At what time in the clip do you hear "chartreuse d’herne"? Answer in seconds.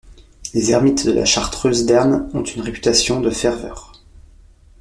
1.25-2.27